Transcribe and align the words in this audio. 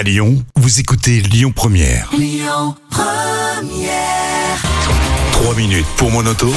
À 0.00 0.02
Lyon, 0.02 0.42
vous 0.56 0.80
écoutez 0.80 1.20
Lyon 1.20 1.52
Première. 1.54 2.10
3 5.32 5.54
minutes 5.54 5.84
pour 5.98 6.10
mon 6.10 6.24
auto 6.24 6.50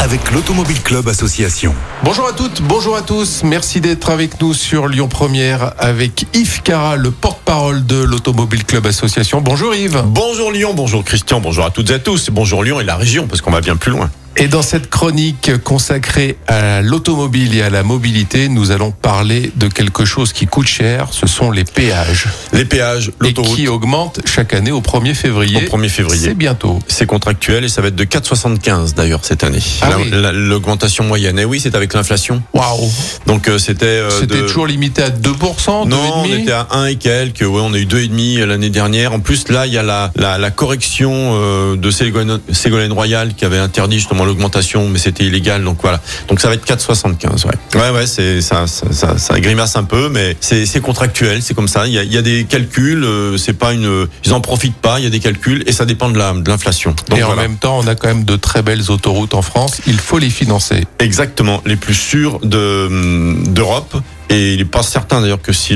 avec 0.00 0.30
l'Automobile 0.30 0.82
Club 0.82 1.08
Association. 1.08 1.74
Bonjour 2.04 2.26
à 2.26 2.34
toutes, 2.34 2.60
bonjour 2.60 2.96
à 2.96 3.00
tous. 3.00 3.42
Merci 3.42 3.80
d'être 3.80 4.10
avec 4.10 4.38
nous 4.42 4.52
sur 4.52 4.86
Lyon 4.86 5.08
Première 5.08 5.72
avec 5.78 6.26
Yves 6.34 6.60
Cara, 6.60 6.96
le 6.96 7.10
porte-parole 7.10 7.86
de 7.86 8.02
l'Automobile 8.02 8.66
Club 8.66 8.84
Association. 8.84 9.40
Bonjour 9.40 9.74
Yves. 9.74 10.02
Bonjour 10.04 10.52
Lyon, 10.52 10.74
bonjour 10.74 11.02
Christian, 11.02 11.40
bonjour 11.40 11.64
à 11.64 11.70
toutes 11.70 11.88
et 11.88 11.94
à 11.94 11.98
tous. 12.00 12.28
Bonjour 12.28 12.62
Lyon 12.62 12.80
et 12.80 12.84
la 12.84 12.96
région, 12.96 13.26
parce 13.26 13.40
qu'on 13.40 13.50
va 13.50 13.62
bien 13.62 13.76
plus 13.76 13.92
loin. 13.92 14.10
Et 14.36 14.48
dans 14.48 14.62
cette 14.62 14.88
chronique 14.88 15.50
consacrée 15.64 16.36
à 16.46 16.80
l'automobile 16.82 17.54
et 17.56 17.62
à 17.62 17.68
la 17.70 17.82
mobilité, 17.82 18.48
nous 18.48 18.70
allons 18.70 18.90
parler 18.90 19.52
de 19.56 19.66
quelque 19.68 20.04
chose 20.04 20.32
qui 20.32 20.46
coûte 20.46 20.66
cher, 20.68 21.08
ce 21.10 21.26
sont 21.26 21.50
les 21.50 21.64
péages. 21.64 22.26
Les 22.52 22.64
péages, 22.64 23.10
l'autoroute, 23.18 23.56
qui 23.56 23.68
augmentent 23.68 24.20
chaque 24.24 24.54
année 24.54 24.70
au 24.70 24.80
1er 24.80 25.14
février. 25.14 25.68
au 25.70 25.76
1er 25.76 25.88
février. 25.88 26.28
C'est 26.28 26.34
bientôt. 26.34 26.78
C'est 26.86 27.06
contractuel 27.06 27.64
et 27.64 27.68
ça 27.68 27.82
va 27.82 27.88
être 27.88 27.96
de 27.96 28.04
4,75 28.04 28.94
d'ailleurs 28.94 29.20
cette 29.24 29.44
année. 29.44 29.60
Ah 29.82 29.90
oui. 29.98 30.10
L'augmentation 30.10 31.04
moyenne. 31.04 31.38
Et 31.38 31.44
oui, 31.44 31.60
c'est 31.60 31.74
avec 31.74 31.92
l'inflation. 31.92 32.42
Waouh. 32.54 32.88
Donc 33.26 33.48
euh, 33.48 33.58
c'était. 33.58 33.84
euh, 33.86 34.10
C'était 34.20 34.36
de- 34.36 34.42
toujours 34.42 34.66
limité 34.66 35.02
à 35.02 35.10
2%, 35.10 35.20
2,5%. 35.20 35.88
Non, 35.88 35.98
on 36.16 36.24
était 36.26 36.52
à 36.52 36.68
1 36.70 36.86
et 36.86 36.96
quelques. 36.96 37.40
Ouais, 37.42 37.60
on 37.62 37.74
a 37.74 37.78
eu 37.78 37.84
deux 37.86 38.00
et 38.00 38.08
demi 38.08 38.36
l'année 38.38 38.70
dernière. 38.70 39.12
En 39.12 39.20
plus, 39.20 39.48
là, 39.48 39.66
il 39.66 39.72
y 39.72 39.78
a 39.78 39.82
la, 39.82 40.12
la, 40.16 40.38
la 40.38 40.50
correction 40.50 41.10
euh, 41.34 41.76
de 41.76 41.90
Ségolène, 41.90 42.40
Ségolène 42.52 42.92
Royal 42.92 43.34
qui 43.34 43.44
avait 43.44 43.58
interdit 43.58 43.98
justement 43.98 44.19
l'augmentation, 44.24 44.88
mais 44.88 44.98
c'était 44.98 45.24
illégal. 45.24 45.62
Donc 45.64 45.78
voilà. 45.82 46.00
Donc 46.28 46.40
ça 46.40 46.48
va 46.48 46.54
être 46.54 46.66
4,75. 46.66 47.46
Ouais, 47.46 47.80
ouais, 47.80 47.90
ouais. 47.90 48.06
C'est 48.06 48.40
ça, 48.40 48.66
ça, 48.66 48.86
ça, 48.92 49.18
ça 49.18 49.40
grimace 49.40 49.76
un 49.76 49.84
peu, 49.84 50.08
mais 50.08 50.36
c'est 50.40 50.66
c'est 50.66 50.80
contractuel. 50.80 51.42
C'est 51.42 51.54
comme 51.54 51.68
ça. 51.68 51.86
Il 51.86 51.92
y 51.92 51.98
a, 51.98 52.02
il 52.02 52.12
y 52.12 52.18
a 52.18 52.22
des 52.22 52.44
calculs. 52.44 53.04
euh, 53.04 53.36
c'est 53.36 53.52
pas 53.52 53.72
une. 53.72 54.06
Ils 54.24 54.32
en 54.32 54.40
profitent 54.40 54.76
pas. 54.76 54.98
Il 54.98 55.04
y 55.04 55.06
a 55.06 55.10
des 55.10 55.20
calculs 55.20 55.62
et 55.66 55.72
ça 55.72 55.84
dépend 55.84 56.08
de 56.10 56.18
la 56.18 56.32
de 56.32 56.48
l'inflation. 56.48 56.94
Donc 57.08 57.18
Et 57.18 57.22
en 57.22 57.26
voilà. 57.28 57.42
même 57.42 57.56
temps, 57.56 57.78
on 57.78 57.86
a 57.86 57.94
quand 57.94 58.08
même 58.08 58.24
de 58.24 58.36
très 58.36 58.62
belles 58.62 58.90
autoroutes 58.90 59.34
en 59.34 59.42
France. 59.42 59.80
Il 59.86 59.98
faut 59.98 60.18
les 60.18 60.30
financer. 60.30 60.84
Exactement, 60.98 61.62
les 61.66 61.76
plus 61.76 61.94
sûrs 61.94 62.38
de 62.42 62.86
hum, 62.86 63.46
d'Europe. 63.48 63.96
Et 64.30 64.54
il 64.54 64.58
n'est 64.58 64.64
pas 64.64 64.84
certain 64.84 65.20
d'ailleurs 65.20 65.42
que 65.42 65.52
si 65.52 65.74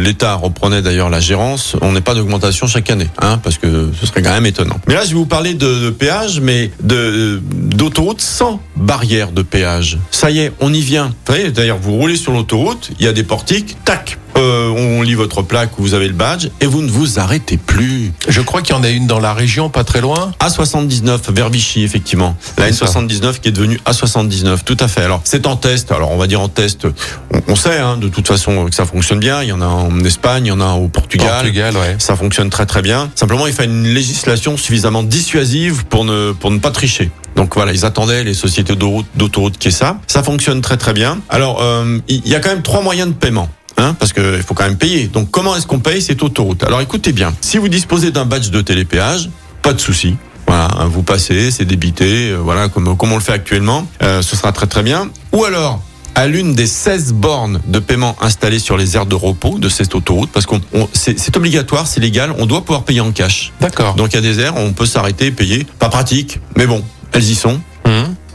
l'État 0.00 0.34
reprenait 0.34 0.80
d'ailleurs 0.80 1.10
la 1.10 1.20
gérance, 1.20 1.76
on 1.82 1.92
n'ait 1.92 2.00
pas 2.00 2.14
d'augmentation 2.14 2.66
chaque 2.66 2.88
année, 2.90 3.08
hein, 3.18 3.38
parce 3.38 3.58
que 3.58 3.90
ce 4.00 4.06
serait 4.06 4.22
quand 4.22 4.32
même 4.32 4.46
étonnant. 4.46 4.80
Mais 4.88 4.94
là, 4.94 5.04
je 5.04 5.10
vais 5.10 5.16
vous 5.16 5.26
parler 5.26 5.52
de, 5.52 5.84
de 5.84 5.90
péage, 5.90 6.40
mais 6.40 6.70
d'autoroute 6.80 8.22
sans 8.22 8.62
barrière 8.76 9.30
de 9.30 9.42
péage. 9.42 9.98
Ça 10.10 10.30
y 10.30 10.40
est, 10.40 10.52
on 10.60 10.72
y 10.72 10.80
vient. 10.80 11.08
Vous 11.08 11.34
voyez, 11.34 11.50
d'ailleurs, 11.50 11.78
vous 11.78 11.92
roulez 11.92 12.16
sur 12.16 12.32
l'autoroute, 12.32 12.90
il 12.98 13.04
y 13.04 13.08
a 13.08 13.12
des 13.12 13.24
portiques, 13.24 13.76
tac, 13.84 14.18
euh, 14.36 14.68
on 14.68 15.02
lit 15.02 15.14
votre 15.14 15.42
plaque, 15.42 15.70
vous 15.78 15.94
avez 15.94 16.08
le 16.08 16.14
badge, 16.14 16.48
et 16.60 16.66
vous 16.66 16.82
ne 16.82 16.90
vous 16.90 17.18
arrêtez 17.18 17.56
plus. 17.56 18.12
Je 18.28 18.40
crois 18.40 18.62
qu'il 18.62 18.74
y 18.74 18.78
en 18.78 18.82
a 18.82 18.88
une 18.88 19.06
dans 19.06 19.18
la 19.18 19.34
région, 19.34 19.68
pas 19.68 19.84
très 19.84 20.00
loin. 20.00 20.32
A79 20.40 21.32
vers 21.32 21.50
Vichy 21.50 21.82
effectivement. 21.82 22.36
La 22.58 22.72
C'est 22.72 22.86
ça. 22.86 23.00
N79 23.00 23.40
qui 23.40 23.48
est 23.48 23.52
devenue 23.52 23.80
A79 23.86 24.64
tout 24.64 24.76
à 24.80 24.88
fait. 24.88 25.02
Alors 25.02 25.20
c'est 25.24 25.46
en 25.46 25.56
test. 25.56 25.92
Alors 25.92 26.10
on 26.10 26.16
va 26.16 26.26
dire 26.26 26.40
en 26.40 26.48
test. 26.48 26.86
On, 27.32 27.40
on 27.48 27.56
sait 27.56 27.78
hein, 27.78 27.96
de 27.96 28.08
toute 28.08 28.28
façon 28.28 28.66
que 28.66 28.74
ça 28.74 28.84
fonctionne 28.84 29.20
bien. 29.20 29.42
Il 29.42 29.48
y 29.48 29.52
en 29.52 29.60
a 29.60 29.66
en 29.66 30.00
Espagne, 30.04 30.46
il 30.46 30.48
y 30.48 30.52
en 30.52 30.60
a 30.60 30.72
au 30.74 30.88
Portugal. 30.88 31.28
Portugal, 31.28 31.76
ouais. 31.76 31.96
Ça 31.98 32.16
fonctionne 32.16 32.50
très 32.50 32.66
très 32.66 32.82
bien. 32.82 33.10
Simplement 33.14 33.46
il 33.46 33.52
faut 33.52 33.62
une 33.62 33.86
législation 33.86 34.56
suffisamment 34.56 35.02
dissuasive 35.02 35.84
pour 35.86 36.04
ne 36.04 36.32
pour 36.32 36.50
ne 36.50 36.58
pas 36.58 36.70
tricher. 36.70 37.10
Donc 37.36 37.54
voilà, 37.54 37.72
ils 37.72 37.84
attendaient 37.84 38.24
les 38.24 38.34
sociétés 38.34 38.74
d'autoroute 38.74 39.06
d'autoroute 39.14 39.58
qui 39.58 39.68
est 39.68 39.72
ça. 39.72 39.98
Ça 40.06 40.22
fonctionne 40.22 40.60
très 40.60 40.76
très 40.76 40.92
bien. 40.92 41.20
Alors 41.28 41.62
euh, 41.62 41.98
il 42.08 42.28
y 42.28 42.34
a 42.34 42.40
quand 42.40 42.50
même 42.50 42.62
trois 42.62 42.82
moyens 42.82 43.08
de 43.08 43.14
paiement. 43.14 43.48
Hein, 43.78 43.94
parce 43.98 44.12
qu'il 44.12 44.42
faut 44.46 44.54
quand 44.54 44.64
même 44.64 44.76
payer. 44.76 45.06
Donc 45.08 45.30
comment 45.30 45.56
est-ce 45.56 45.66
qu'on 45.66 45.80
paye 45.80 46.02
cette 46.02 46.22
autoroute? 46.22 46.62
Alors 46.64 46.80
écoutez 46.80 47.12
bien, 47.12 47.32
si 47.40 47.58
vous 47.58 47.68
disposez 47.68 48.10
d'un 48.10 48.24
badge 48.24 48.50
de 48.50 48.60
télépéage, 48.60 49.30
pas 49.62 49.72
de 49.72 49.80
souci. 49.80 50.16
Voilà, 50.46 50.68
hein, 50.78 50.86
vous 50.86 51.02
passez, 51.02 51.50
c'est 51.50 51.64
débité, 51.64 52.30
euh, 52.30 52.36
voilà, 52.36 52.68
comme, 52.68 52.96
comme 52.96 53.12
on 53.12 53.16
le 53.16 53.22
fait 53.22 53.32
actuellement, 53.32 53.86
euh, 54.02 54.20
ce 54.22 54.36
sera 54.36 54.52
très 54.52 54.66
très 54.66 54.82
bien. 54.82 55.08
Ou 55.32 55.44
alors, 55.44 55.80
à 56.14 56.26
l'une 56.26 56.54
des 56.54 56.66
16 56.66 57.14
bornes 57.14 57.60
de 57.66 57.78
paiement 57.78 58.16
installées 58.20 58.58
sur 58.58 58.76
les 58.76 58.96
aires 58.96 59.06
de 59.06 59.14
repos 59.14 59.58
de 59.58 59.68
cette 59.70 59.94
autoroute, 59.94 60.30
parce 60.30 60.44
qu'on 60.44 60.60
on- 60.74 60.88
c'est 60.92 61.34
obligatoire, 61.36 61.86
c'est 61.86 62.00
légal, 62.00 62.34
on 62.38 62.44
doit 62.44 62.60
pouvoir 62.64 62.82
payer 62.84 63.00
en 63.00 63.12
cash. 63.12 63.52
D'accord. 63.60 63.94
Donc 63.94 64.12
il 64.12 64.16
y 64.16 64.18
a 64.18 64.20
des 64.20 64.40
aires, 64.40 64.54
on 64.56 64.72
peut 64.74 64.84
s'arrêter, 64.84 65.30
payer, 65.30 65.66
pas 65.78 65.88
pratique, 65.88 66.38
mais 66.56 66.66
bon, 66.66 66.84
elles 67.12 67.30
y 67.30 67.34
sont. 67.34 67.58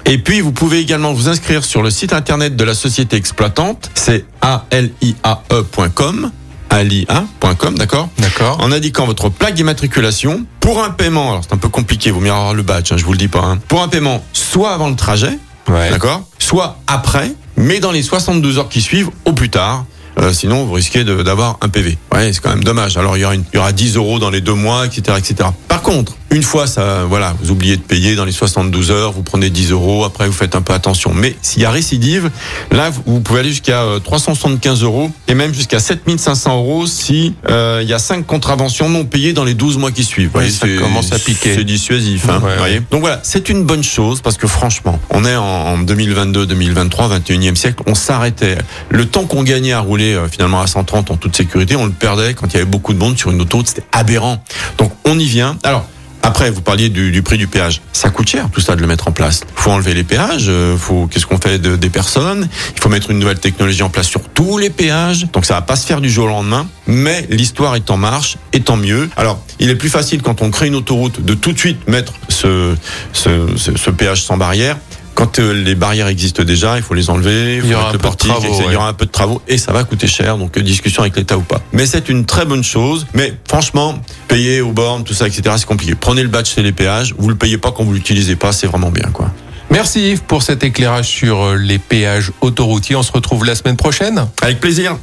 Et 0.10 0.18
puis, 0.18 0.40
vous 0.42 0.52
pouvez 0.54 0.80
également 0.80 1.12
vous 1.14 1.28
inscrire 1.28 1.66
sur 1.66 1.82
le 1.84 1.90
site 1.90 2.14
internet 2.14 2.56
de 2.56 2.64
la 2.64 2.74
société 2.74 3.18
exploitante. 3.18 3.92
C'est 3.94 4.26
aliae.com. 4.42 6.32
alia.com, 6.70 7.76
d'accord 7.78 8.10
D'accord. 8.18 8.58
En 8.62 8.72
indiquant 8.72 9.06
votre 9.06 9.30
plaque 9.30 9.54
d'immatriculation 9.56 10.46
pour 10.62 10.82
un 10.84 10.92
paiement. 10.92 11.32
Alors, 11.32 11.44
c'est 11.48 11.54
un 11.54 11.58
peu 11.58 11.70
compliqué, 11.70 12.12
vous 12.12 12.22
m'irez 12.22 12.36
avoir 12.38 12.54
le 12.54 12.64
badge, 12.64 12.92
hein, 12.92 12.98
je 12.98 13.04
vous 13.06 13.12
le 13.12 13.18
dis 13.18 13.28
pas. 13.28 13.42
hein. 13.44 13.60
Pour 13.68 13.82
un 13.82 13.88
paiement, 13.90 14.24
soit 14.34 14.72
avant 14.74 14.90
le 14.90 14.96
trajet, 14.96 15.38
Ouais. 15.70 15.90
d'accord 15.90 16.24
Soit 16.40 16.78
après, 16.88 17.34
mais 17.58 17.80
dans 17.82 17.92
les 17.92 18.02
72 18.02 18.58
heures 18.60 18.70
qui 18.70 18.82
suivent, 18.82 19.10
au 19.26 19.34
plus 19.34 19.50
tard. 19.50 19.84
Euh, 20.20 20.32
sinon, 20.34 20.64
vous 20.66 20.74
risquez 20.74 21.04
d'avoir 21.04 21.58
un 21.62 21.68
PV. 21.70 21.98
Ouais, 22.14 22.32
c'est 22.34 22.40
quand 22.40 22.50
même 22.50 22.64
dommage. 22.64 22.96
Alors, 22.98 23.18
il 23.18 23.20
y 23.20 23.26
aura, 23.26 23.36
une- 23.36 23.44
il 23.54 23.58
y 23.58 23.60
aura 23.60 23.72
10 23.74 23.98
euros 23.98 24.18
dans 24.18 24.30
les 24.32 24.40
deux 24.42 24.54
mois, 24.56 24.86
etc., 24.86 25.16
etc. 25.18 25.50
Par 25.68 25.82
contre, 25.82 26.14
une 26.32 26.44
fois 26.44 26.68
ça, 26.68 27.06
voilà, 27.08 27.36
vous 27.42 27.52
oubliez 27.52 27.78
de 27.78 27.82
payer 27.82 28.16
dans 28.16 28.26
les 28.26 28.32
72 28.32 28.92
heures, 28.92 29.12
vous 29.12 29.24
prenez 29.24 29.50
10 29.50 29.72
euros, 29.72 30.04
après 30.04 30.28
vous 30.28 30.34
faites 30.34 30.56
un 30.56 30.62
peu 30.62 30.74
attention. 30.74 31.14
Mais 31.14 31.36
s'il 31.42 31.62
y 31.62 31.66
a 31.66 31.72
récidive, 31.72 32.30
là, 32.72 32.90
vous- 32.90 33.22
pouvez 33.22 33.40
aller 33.42 33.50
jusqu'à 33.50 33.82
euh, 33.84 34.00
375 34.00 34.84
euros 34.84 35.10
et 35.28 35.34
même 35.34 35.54
jusqu'à 35.54 35.80
7500 35.80 36.58
euros 36.58 36.86
si 36.88 37.34
euh, 37.50 37.80
il 37.84 37.90
y 37.90 37.94
a 37.94 38.00
5 38.00 38.26
contraventions 38.26 38.90
non 38.90 39.06
payées 39.06 39.34
dans 39.34 39.44
les 39.44 39.54
12 39.54 39.78
mois 39.78 39.92
qui 39.92 40.04
suivent. 40.04 40.32
Oui, 40.36 40.52
ça 40.52 40.66
c'est- 40.68 40.76
commence 40.78 41.12
à 41.12 41.20
piquer. 41.20 41.56
C'est 41.56 41.64
dissuasif. 41.64 42.28
Hein, 42.30 42.42
Ouais, 42.44 42.58
voyez. 42.58 42.82
Donc 42.92 43.02
voilà, 43.02 43.20
c'est 43.24 43.50
une 43.50 43.64
bonne 43.64 43.84
chose 43.84 44.22
parce 44.22 44.38
que 44.38 44.48
franchement, 44.48 45.00
on 45.10 45.26
est 45.26 45.36
en, 45.36 45.44
en 45.44 45.78
2022, 45.80 46.46
2023, 46.46 47.08
21e 47.20 47.56
siècle, 47.56 47.84
on 47.88 47.96
s'arrêtait. 47.96 48.58
Le 48.90 49.06
temps 49.06 49.26
qu'on 49.26 49.44
gagnait 49.44 49.74
à 49.74 49.80
rouler 49.80 50.14
euh, 50.14 50.28
finalement 50.30 50.62
à 50.62 50.68
130 50.68 51.12
en 51.12 51.18
toute 51.18 51.36
sécurité, 51.36 51.76
on 51.76 51.86
le 51.86 51.92
perdait 51.92 52.34
quand 52.34 52.48
il 52.48 52.54
y 52.54 52.58
avait 52.58 52.66
beaucoup 52.66 52.94
de 52.94 53.00
monde 53.00 53.18
sur 53.18 53.32
une 53.32 53.42
autoroute, 53.42 53.68
c'était 53.68 53.84
aberrant. 53.92 54.44
Donc 54.78 54.92
on 55.06 55.18
y 55.18 55.26
vient. 55.26 55.58
Alors 55.64 55.88
après, 56.28 56.52
vous 56.52 56.62
parliez 56.62 56.90
du, 56.90 57.22
prix 57.22 57.38
du 57.38 57.48
péage. 57.48 57.82
Ça 57.94 58.10
coûte 58.10 58.28
cher 58.30 58.50
tout 58.52 58.60
ça 58.62 58.76
de 58.76 58.82
le 58.82 58.88
mettre 58.88 59.08
en 59.08 59.12
place. 59.12 59.42
Faut 59.56 59.72
enlever 59.72 59.94
les 59.94 60.04
péages. 60.04 60.48
euh, 60.50 60.76
Faut 60.78 61.08
qu'est-ce 61.08 61.26
qu'on 61.26 61.38
fait 61.38 61.58
de- 61.58 61.76
des 61.78 61.90
personnes? 61.90 62.48
Il 62.76 62.82
faut 62.82 62.90
mettre 62.90 63.12
une 63.12 63.20
nouvelle 63.20 63.40
technologie 63.40 63.82
en 63.82 63.90
place 63.90 64.08
sur 64.08 64.22
tous 64.22 64.58
les 64.58 64.70
péages. 64.70 65.28
Donc 65.32 65.46
ça 65.46 65.54
va 65.54 65.62
pas 65.62 65.76
se 65.78 65.86
faire 65.88 66.02
du 66.02 66.10
jour 66.10 66.26
au 66.26 66.30
lendemain. 66.30 66.68
Mais 66.86 67.26
l'histoire 67.30 67.76
est 67.76 67.90
en 67.90 67.98
marche, 67.98 68.38
et 68.54 68.60
tant 68.60 68.76
mieux. 68.78 69.10
Alors 69.16 69.42
il 69.60 69.70
est 69.70 69.76
plus 69.76 69.90
facile 69.90 70.22
quand 70.22 70.42
on 70.42 70.52
crée 70.52 70.68
une 70.68 70.76
autoroute 70.76 71.24
de 71.24 71.34
tout 71.34 71.52
de 71.54 71.60
suite 71.60 71.88
mettre 71.88 72.14
ce, 72.30 72.76
ce 73.14 73.90
péage 73.90 74.24
sans 74.24 74.38
barrière. 74.38 74.78
Quand 75.18 75.40
euh, 75.40 75.52
les 75.52 75.74
barrières 75.74 76.10
existent 76.10 76.44
déjà, 76.44 76.78
il 76.78 76.84
faut 76.84 76.94
les 76.94 77.10
enlever, 77.10 77.56
il 77.56 77.62
faut 77.62 77.68
Il 77.68 77.72
y 77.72 77.74
aura 77.74 77.86
mettre 77.86 77.90
un 77.90 77.94
le 77.94 77.98
peu 77.98 77.98
de 77.98 78.04
portique, 78.04 78.30
travaux, 78.30 78.48
etc. 78.48 78.64
il 78.68 78.74
y 78.74 78.76
aura 78.76 78.88
un 78.88 78.94
peu 78.94 79.06
de 79.08 79.12
travaux 79.12 79.42
et 79.48 79.58
ça 79.58 79.74
va 79.74 79.84
coûter 79.84 80.06
cher. 80.06 80.38
Donc 80.38 80.56
euh, 80.56 80.62
discussion 80.62 81.02
avec 81.02 81.18
l'État 81.18 81.36
ou 81.40 81.42
pas. 81.42 81.60
Mais 81.74 81.88
c'est 81.88 82.08
une 82.08 82.24
très 82.24 82.46
bonne 82.46 82.64
chose. 82.64 83.08
Mais 83.16 83.34
franchement, 83.48 84.00
payer 84.28 84.62
aux 84.62 84.74
bornes, 84.74 85.04
tout 85.04 85.16
ça, 85.16 85.26
etc. 85.26 85.56
C'est 85.58 85.66
compliqué. 85.66 85.96
Prenez 85.96 86.22
le 86.22 86.30
badge, 86.30 86.52
c'est 86.54 86.62
les 86.62 86.72
péages. 86.72 87.16
Vous 87.18 87.30
le 87.30 87.36
payez 87.36 87.58
pas 87.58 87.72
quand 87.72 87.84
vous 87.84 87.94
l'utilisez 87.94 88.36
pas. 88.36 88.52
C'est 88.52 88.68
vraiment 88.68 88.92
bien, 88.92 89.10
quoi. 89.12 89.32
Merci 89.72 90.12
Yves 90.12 90.22
pour 90.22 90.44
cet 90.44 90.64
éclairage 90.64 91.08
sur 91.08 91.42
euh, 91.42 91.56
les 91.56 91.80
péages 91.80 92.32
autoroutiers. 92.42 92.96
On 92.96 93.02
se 93.02 93.12
retrouve 93.12 93.44
la 93.44 93.56
semaine 93.56 93.76
prochaine. 93.76 94.28
Avec 94.44 94.60
plaisir. 94.60 94.98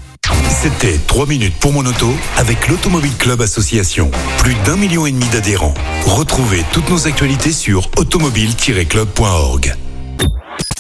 C'était 0.49 0.97
3 1.09 1.27
minutes 1.27 1.57
pour 1.59 1.73
mon 1.73 1.85
auto 1.85 2.15
avec 2.37 2.69
l'Automobile 2.69 3.17
Club 3.19 3.41
Association. 3.41 4.13
Plus 4.39 4.55
d'un 4.65 4.77
million 4.77 5.07
et 5.07 5.11
demi 5.11 5.27
d'adhérents. 5.33 5.75
Retrouvez 6.07 6.65
toutes 6.73 6.89
nos 6.89 7.09
actualités 7.09 7.51
sur 7.51 7.91
automobile-club.org. 7.97 9.75